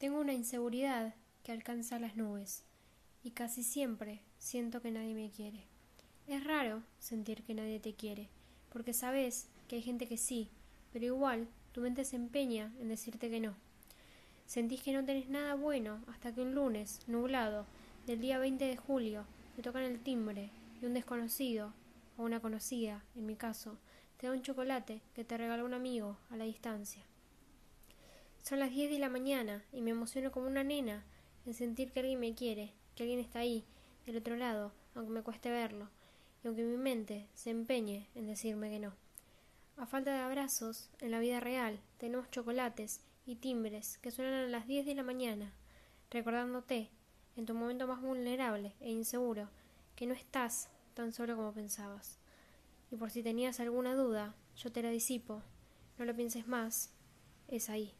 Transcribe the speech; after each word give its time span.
Tengo 0.00 0.18
una 0.18 0.32
inseguridad 0.32 1.14
que 1.42 1.52
alcanza 1.52 1.98
las 1.98 2.16
nubes 2.16 2.64
y 3.22 3.32
casi 3.32 3.62
siempre 3.62 4.22
siento 4.38 4.80
que 4.80 4.90
nadie 4.90 5.12
me 5.12 5.28
quiere. 5.28 5.66
Es 6.26 6.42
raro 6.42 6.82
sentir 6.98 7.42
que 7.42 7.52
nadie 7.52 7.80
te 7.80 7.92
quiere, 7.92 8.30
porque 8.72 8.94
sabes 8.94 9.48
que 9.68 9.76
hay 9.76 9.82
gente 9.82 10.08
que 10.08 10.16
sí, 10.16 10.48
pero 10.90 11.04
igual 11.04 11.48
tu 11.72 11.82
mente 11.82 12.06
se 12.06 12.16
empeña 12.16 12.72
en 12.80 12.88
decirte 12.88 13.28
que 13.28 13.40
no. 13.40 13.54
Sentís 14.46 14.82
que 14.82 14.94
no 14.94 15.04
tenés 15.04 15.28
nada 15.28 15.54
bueno 15.54 16.02
hasta 16.06 16.32
que 16.32 16.40
un 16.40 16.54
lunes, 16.54 17.00
nublado, 17.06 17.66
del 18.06 18.22
día 18.22 18.38
20 18.38 18.64
de 18.64 18.78
julio, 18.78 19.26
te 19.54 19.60
tocan 19.60 19.82
el 19.82 20.00
timbre 20.00 20.48
y 20.80 20.86
un 20.86 20.94
desconocido, 20.94 21.74
o 22.16 22.22
una 22.22 22.40
conocida, 22.40 23.04
en 23.16 23.26
mi 23.26 23.36
caso, 23.36 23.76
te 24.16 24.28
da 24.28 24.32
un 24.32 24.40
chocolate 24.40 25.02
que 25.14 25.26
te 25.26 25.36
regaló 25.36 25.66
un 25.66 25.74
amigo 25.74 26.16
a 26.30 26.38
la 26.38 26.44
distancia. 26.44 27.04
Son 28.42 28.58
las 28.58 28.70
diez 28.70 28.90
de 28.90 28.98
la 28.98 29.08
mañana 29.08 29.64
y 29.72 29.82
me 29.82 29.90
emociono 29.90 30.32
como 30.32 30.46
una 30.46 30.64
nena 30.64 31.04
en 31.46 31.54
sentir 31.54 31.92
que 31.92 32.00
alguien 32.00 32.20
me 32.20 32.34
quiere, 32.34 32.72
que 32.94 33.02
alguien 33.02 33.20
está 33.20 33.40
ahí, 33.40 33.64
del 34.06 34.16
otro 34.16 34.36
lado, 34.36 34.72
aunque 34.94 35.12
me 35.12 35.22
cueste 35.22 35.50
verlo, 35.50 35.88
y 36.42 36.48
aunque 36.48 36.64
mi 36.64 36.76
mente 36.76 37.28
se 37.34 37.50
empeñe 37.50 38.08
en 38.14 38.26
decirme 38.26 38.70
que 38.70 38.80
no. 38.80 38.94
A 39.76 39.86
falta 39.86 40.12
de 40.12 40.20
abrazos, 40.20 40.90
en 41.00 41.10
la 41.10 41.20
vida 41.20 41.40
real, 41.40 41.80
tenemos 41.98 42.30
chocolates 42.30 43.00
y 43.26 43.36
timbres 43.36 43.98
que 43.98 44.10
suenan 44.10 44.34
a 44.34 44.48
las 44.48 44.66
diez 44.66 44.84
de 44.84 44.94
la 44.94 45.02
mañana, 45.02 45.52
recordándote, 46.10 46.90
en 47.36 47.46
tu 47.46 47.54
momento 47.54 47.86
más 47.86 48.00
vulnerable 48.00 48.74
e 48.80 48.90
inseguro, 48.90 49.48
que 49.96 50.06
no 50.06 50.14
estás 50.14 50.68
tan 50.94 51.12
solo 51.12 51.36
como 51.36 51.52
pensabas. 51.52 52.18
Y 52.90 52.96
por 52.96 53.10
si 53.10 53.22
tenías 53.22 53.60
alguna 53.60 53.94
duda, 53.94 54.34
yo 54.56 54.72
te 54.72 54.82
la 54.82 54.90
disipo. 54.90 55.42
No 55.98 56.04
lo 56.04 56.14
pienses 56.14 56.48
más. 56.48 56.92
Es 57.48 57.70
ahí. 57.70 57.94